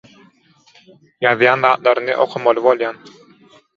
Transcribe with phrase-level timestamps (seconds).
[1.27, 3.03] ýazýan zatlaryny okamaly bolýan.